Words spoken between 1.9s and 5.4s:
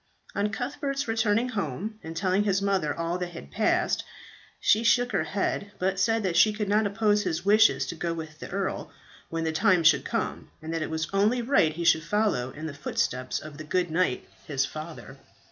and telling his mother all that had passed, she shook her